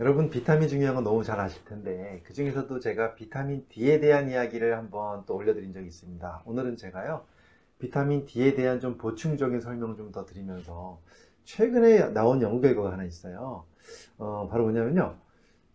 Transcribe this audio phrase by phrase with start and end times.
[0.00, 4.76] 여러분 비타민 중요한 건 너무 잘 아실 텐데 그 중에서도 제가 비타민 D에 대한 이야기를
[4.76, 6.42] 한번 또 올려드린 적이 있습니다.
[6.44, 7.24] 오늘은 제가요
[7.80, 11.00] 비타민 D에 대한 좀 보충적인 설명 좀 더 드리면서
[11.44, 13.64] 최근에 나온 연구 결과가 하나 있어요.
[14.18, 15.16] 어, 바로 뭐냐면요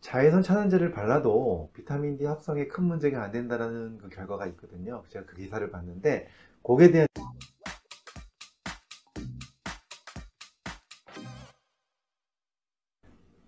[0.01, 5.03] 자외선 차단제를 발라도 비타민 D 합성에 큰 문제가 안 된다는 그 결과가 있거든요.
[5.09, 6.27] 제가 그 기사를 봤는데
[6.63, 7.07] 거기에 대한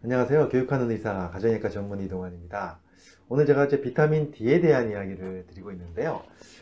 [0.06, 0.50] 안녕하세요.
[0.50, 2.78] 교육하는 의사 가정의학과 전문 이동환입니다.
[3.28, 6.22] 오늘 제가 이제 비타민 D에 대한 이야기를 드리고 있는데요.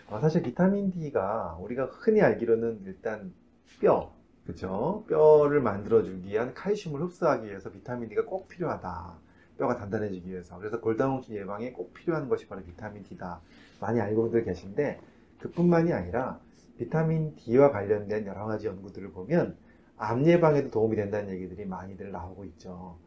[0.09, 3.33] 어, 사실 비타민 D가 우리가 흔히 알기로는 일단
[3.81, 4.13] 뼈,
[4.45, 5.03] 그죠?
[5.09, 9.13] 뼈를 만들어주기 위한 칼슘을 흡수하기 위해서 비타민 D가 꼭 필요하다.
[9.57, 10.57] 뼈가 단단해지기 위해서.
[10.57, 13.41] 그래서 골다공증 예방에 꼭 필요한 것이 바로 비타민 D다.
[13.81, 15.01] 많이 알고들 계신데
[15.41, 16.39] 그뿐만이 아니라
[16.77, 19.57] 비타민 D와 관련된 여러 가지 연구들을 보면
[19.97, 22.97] 암 예방에도 도움이 된다는 얘기들이 많이들 나오고 있죠.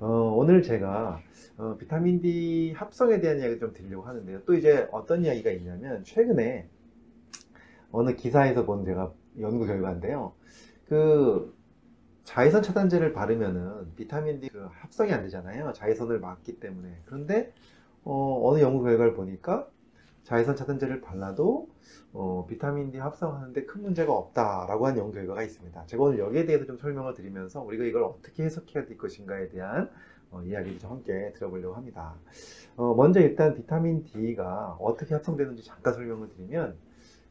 [0.00, 0.06] 어,
[0.36, 1.20] 오늘 제가
[1.56, 4.42] 어, 비타민 D 합성에 대한 이야기를 좀 드리려고 하는데요.
[4.44, 6.68] 또 이제 어떤 이야기가 있냐면 최근에
[7.90, 10.34] 어느 기사에서 본 제가 연구 결과인데요.
[10.88, 11.56] 그
[12.24, 15.72] 자외선 차단제를 바르면은 비타민 D 그 합성이 안 되잖아요.
[15.72, 17.00] 자외선을 막기 때문에.
[17.06, 17.52] 그런데
[18.04, 19.68] 어, 어느 연구 결과를 보니까
[20.24, 21.68] 자외선 차단제를 발라도
[22.12, 25.86] 어, 비타민 D 합성하는데 큰 문제가 없다라고 한 연구 결과가 있습니다.
[25.86, 29.90] 제가 오늘 여기에 대해서 좀 설명을 드리면서 우리가 이걸 어떻게 해석해야 될 것인가에 대한
[30.30, 32.14] 어, 이야기를 좀 함께 들어보려고 합니다.
[32.76, 36.76] 어, 먼저 일단 비타민 D가 어떻게 합성되는지 잠깐 설명을 드리면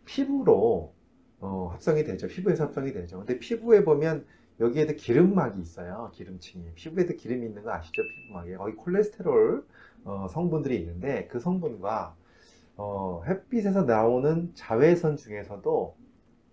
[0.06, 0.94] 피부로
[1.40, 2.28] 어, 합성이 되죠.
[2.28, 3.20] 피부에서 합성이 되죠.
[3.20, 4.26] 근데 피부에 보면
[4.60, 6.10] 여기에도 기름막이 있어요.
[6.14, 6.72] 기름층이.
[6.74, 8.02] 피부에도 기름이 있는 거 아시죠?
[8.02, 8.56] 피부막에.
[8.56, 9.64] 거기 콜레스테롤
[10.06, 12.16] 어, 성분들이 있는데 그 성분과
[12.78, 15.96] 어, 햇빛에서 나오는 자외선 중에서도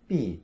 [0.08, 0.42] B,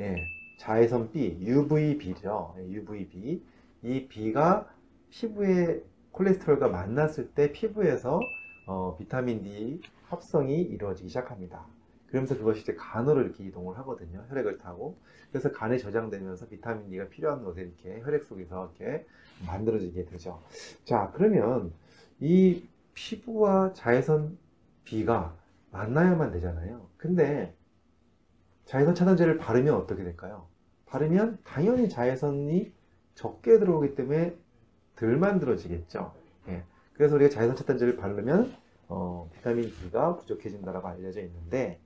[0.00, 0.16] 예,
[0.58, 2.56] 자외선 B, UVB죠.
[2.58, 3.42] 예, UVB.
[3.82, 4.68] 이 B가
[5.10, 8.18] 피부에 콜레스테롤과 만났을 때 피부에서
[8.66, 11.64] 어, 비타민 D 합성이 이루어지기 시작합니다.
[12.08, 14.24] 그러면서 그것이 이제 간으로 이렇게 이동을 하거든요.
[14.28, 14.96] 혈액을 타고.
[15.30, 19.06] 그래서 간에 저장되면서 비타민 D가 필요한 것에 이렇게 혈액 속에서 이렇게
[19.46, 20.42] 만들어지게 되죠.
[20.84, 21.72] 자, 그러면
[22.18, 24.38] 이 피부와 자외선
[24.88, 25.34] B가
[25.70, 26.88] 만나야만 되잖아요.
[26.96, 27.54] 근데
[28.64, 30.46] 자외선 차단제를 바르면 어떻게 될까요?
[30.86, 32.72] 바르면 당연히 자외선이
[33.14, 34.36] 적게 들어오기 때문에
[34.96, 36.12] 덜 만들어지겠죠.
[36.48, 36.64] 예.
[36.94, 38.52] 그래서 우리가 자외선 차단제를 바르면
[38.88, 41.80] 어, 비타민 D가 부족해진다고 알려져 있는데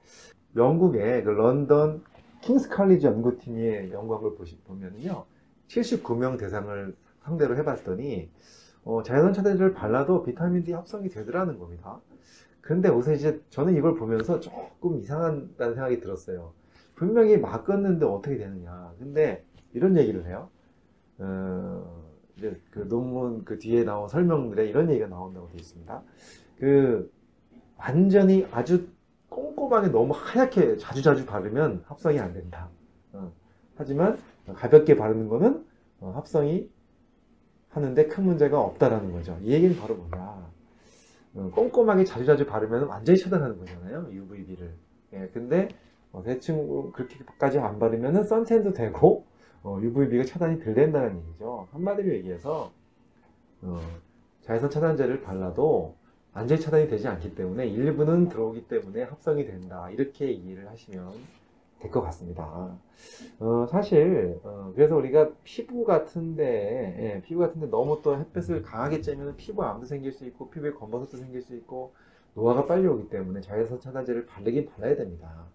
[0.57, 2.05] 영국의 그 런던
[2.43, 3.91] 킹스 칼리지 연구팀의
[4.37, 5.25] 보시, 보면요.
[5.69, 8.31] 79명 대상을 상대로 해봤더니
[8.85, 12.01] 어, 자외선 차단제를 발라도 비타민 D 합성이 되더라는 겁니다.
[12.63, 16.55] 근데 우선 이제 저는 이걸 보면서 조금 이상하다는 생각이 들었어요.
[16.95, 18.95] 분명히 막았는데 어떻게 되느냐.
[18.99, 20.49] 근데 이런 얘기를 해요.
[21.19, 22.05] 어,
[22.37, 26.03] 이제 그 논문 그 뒤에 나온 설명들에 이런 얘기가 나온다고 되어 있습니다.
[26.59, 27.13] 그
[27.77, 28.87] 완전히 아주
[29.29, 32.69] 꼼꼼하게 너무 하얗게 자주자주 바르면 합성이 안 된다.
[33.13, 33.33] 어,
[33.75, 34.19] 하지만
[34.55, 35.67] 가볍게 바르는 거는
[35.99, 36.71] 어, 합성이
[37.71, 39.37] 하는데 큰 문제가 없다라는 거죠.
[39.43, 40.32] 이 얘기는 바로 뭐냐.
[41.35, 44.09] 어, 꼼꼼하게 자주자주 바르면 완전히 차단하는 거잖아요.
[44.11, 44.75] UVB를.
[45.15, 45.69] 예, 근데
[46.13, 49.25] 어, 대충 그렇게까지 안 바르면 선탠도 되고
[49.63, 51.69] 어, UVB가 차단이 덜 된다는 얘기죠.
[51.73, 52.73] 한마디로 얘기해서
[53.63, 53.81] 어,
[54.43, 55.97] 자외선 차단제를 발라도
[56.35, 59.91] 완전히 차단이 되지 않기 때문에 일부는 들어오기 때문에 합성이 된다.
[59.91, 61.13] 이렇게 이해를 하시면
[61.83, 62.79] 될 것 같습니다.
[63.41, 66.45] 어, 사실 어, 그래서 우리가 피부 같은데
[67.17, 71.17] 예, 피부 같은데 너무 또 햇볕을 강하게 쬐면 피부 암도 생길 수 있고 피부에 검버섯도
[71.19, 71.93] 생길 수 있고
[72.35, 75.47] 노화가 빨리 오기 때문에 자외선 차단제를 바르긴 발라야 됩니다.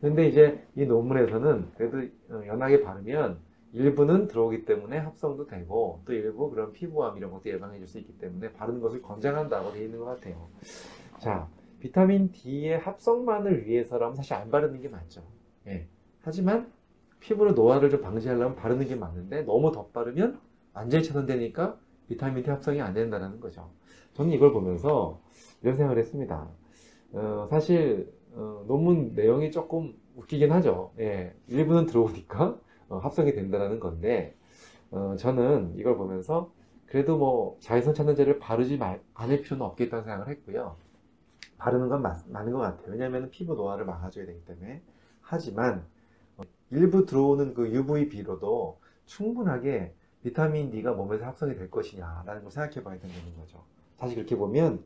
[0.00, 1.98] 근데 이제 이 논문에서는 그래도
[2.30, 3.38] 어, 연하게 바르면
[3.74, 8.16] 일부는 들어오기 때문에 합성도 되고 또 일부 그런 피부암 이런 것도 예방해 줄 수 있기
[8.18, 10.48] 때문에 바르는 것을 권장한다고 되어 있는 것 같아요.
[11.18, 11.48] 자,
[11.80, 15.22] 비타민 D의 합성만을 위해서라면 사실 안 바르는 게 맞죠.
[15.68, 15.86] 예.
[16.22, 16.72] 하지만
[17.20, 20.40] 피부로 노화를 좀 방지하려면 바르는 게 맞는데 너무 덧바르면
[20.72, 23.70] 완전히 차단되니까 비타민 D 합성이 안 된다는 거죠.
[24.14, 25.20] 저는 이걸 보면서
[25.62, 26.48] 이런 생각을 했습니다.
[27.12, 30.92] 어, 사실 어, 논문 내용이 조금 웃기긴 하죠.
[30.98, 31.34] 예.
[31.48, 34.36] 일부는 들어오니까 어, 합성이 된다는 건데
[34.90, 36.52] 어, 저는 이걸 보면서
[36.86, 40.76] 그래도 뭐 자외선 차단제를 바르지 말, 않을 필요는 없겠다는 생각을 했고요.
[41.58, 42.92] 바르는 건 맞, 맞는 것 같아요.
[42.92, 44.82] 왜냐하면 피부 노화를 막아줘야 되기 때문에.
[45.28, 45.84] 하지만
[46.38, 52.98] 어, 일부 들어오는 그 UVB로도 충분하게 비타민 D가 몸에서 합성이 될 것이냐라는 걸 생각해 봐야
[52.98, 53.62] 된다는 거죠.
[53.98, 54.82] 사실 그렇게 보면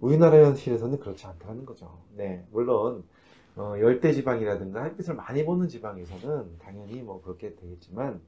[0.00, 1.98] 우리나라 현실에서는 그렇지 않다는 거죠.
[2.14, 3.04] 네, 물론
[3.56, 8.20] 어, 열대 지방이라든가 햇빛을 많이 보는 지방에서는 당연히 뭐 그렇게 되겠지만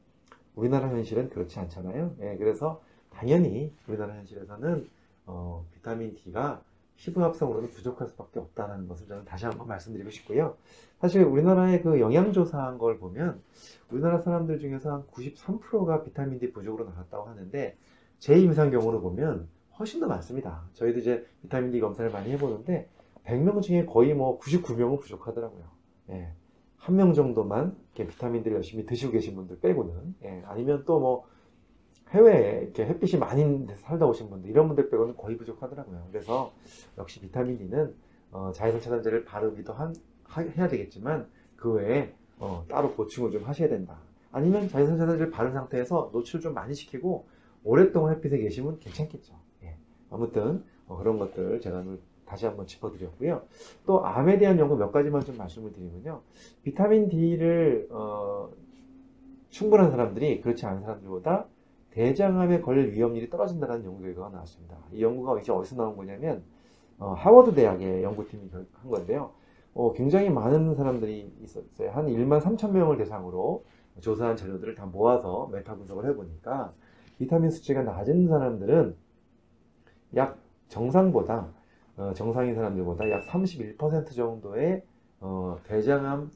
[0.54, 2.16] 우리나라 현실은 그렇지 않잖아요.
[2.18, 4.88] 네, 그래서 당연히 우리나라 현실에서는
[5.26, 6.62] 어, 비타민 D가
[6.96, 10.56] 피부 합성으로는 부족할 수밖에 없다는 것을 저는 다시 한번 말씀드리고 싶고요.
[11.00, 13.42] 사실 우리나라의 그 영양조사한 걸 보면
[13.90, 17.76] 우리나라 사람들 중에서 한 93%가 비타민 D 부족으로 나왔다고 하는데
[18.18, 19.48] 제 임상 경우를 보면
[19.78, 20.62] 훨씬 더 많습니다.
[20.74, 22.88] 저희도 이제 비타민 D 검사를 많이 해보는데
[23.24, 25.64] 100명 중에 거의 뭐 99명은 부족하더라고요.
[26.10, 26.32] 예.
[26.76, 30.42] 한 명 정도만 이렇게 비타민들을 열심히 드시고 계신 분들 빼고는 예.
[30.46, 31.24] 아니면 또 뭐
[32.12, 36.06] 해외에 이렇게 햇빛이 많이 데서 살다 오신 분들 이런 분들 빼고는 거의 부족하더라고요.
[36.10, 36.52] 그래서
[36.98, 37.94] 역시 비타민 D는
[38.30, 39.94] 어, 자외선 차단제를 바르기도 한,
[40.24, 43.98] 하- 해야 되겠지만 그 외에 어, 따로 보충을 좀 하셔야 된다.
[44.30, 47.26] 아니면 자외선 차단제를 바른 상태에서 노출 좀 많이 시키고
[47.64, 49.34] 오랫동안 햇빛에 계시면 괜찮겠죠.
[49.64, 49.76] 예.
[50.10, 51.84] 아무튼 어, 그런 것들 제가
[52.26, 53.42] 다시 한번 짚어드렸고요.
[53.86, 56.22] 또 암에 대한 연구 몇 가지만 좀 말씀을 드리면요.
[56.62, 58.50] 비타민 D를 어,
[59.50, 61.46] 충분한 사람들이 그렇지 않은 사람들보다
[61.92, 64.76] 대장암에 걸릴 위험률이 떨어진다는 연구 결과가 나왔습니다.
[64.92, 66.42] 이 연구가 이제 어디서 나온 거냐면
[66.98, 69.30] 어, 하워드 대학의 연구팀이 결- 한 건데요.
[69.74, 71.90] 어, 굉장히 많은 사람들이 있었어요.
[71.90, 73.64] 한 1만 3천 명을 대상으로
[74.00, 76.72] 조사한 자료들을 다 모아서 메타 분석을 해보니까
[77.18, 78.96] 비타민 수치가 낮은 사람들은
[80.16, 81.48] 약 정상보다
[81.96, 84.82] 어, 정상인 사람들보다 약 31% 정도의
[85.20, 86.30] 어, 대장암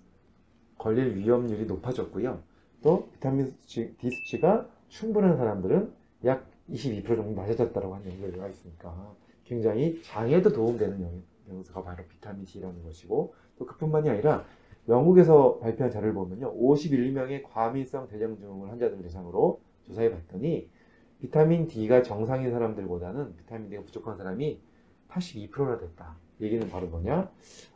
[0.76, 2.40] 걸릴 위험률이 높아졌고요.
[2.82, 5.92] 또 비타민 D 수치가 충분한 사람들은
[6.24, 12.82] 약 22% 정도 낮아졌다고 하는 연구가 있으니까 굉장히 장에도 도움되는 영- 영양소가 바로 비타민 D라는
[12.84, 14.44] 것이고 또 그뿐만이 아니라
[14.88, 16.54] 영국에서 발표한 자료를 보면요.
[16.56, 20.68] 51명의 과민성 대장증후군 환자들 대상으로 조사해 봤더니
[21.20, 24.60] 비타민 D가 정상인 사람들보다는 비타민 D가 부족한 사람이
[25.08, 26.16] 82%나 됐다.
[26.40, 27.30] 얘기는 바로 뭐냐?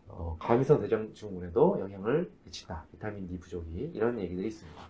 [0.08, 2.84] 어, 과민성 대장증후군에도 영향을 미친다.
[2.90, 4.80] 비타민 D 부족이 이런 얘기들이 있습니다.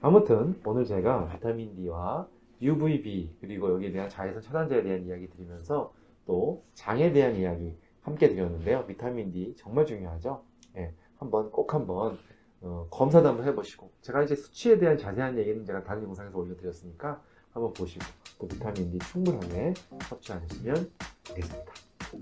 [0.00, 2.28] 아무튼 오늘 제가 비타민 D와
[2.60, 5.92] UVB 그리고 여기에 대한 자외선 차단제에 대한 이야기 드리면서
[6.26, 8.86] 또 장에 대한 이야기 함께 드렸는데요.
[8.86, 10.42] 비타민 D 정말 중요하죠.
[10.76, 12.18] 예, 한번 꼭 한번
[12.60, 17.20] 어, 검사도 한번 해보시고 제가 이제 수치에 대한 자세한 얘기는 제가 다른 영상에서 올려드렸으니까
[17.52, 18.04] 한번 보시고
[18.38, 19.74] 또 비타민 D 충분하게
[20.08, 20.90] 섭취하시면
[21.24, 21.72] 되겠습니다.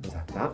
[0.03, 0.53] 감사합니다.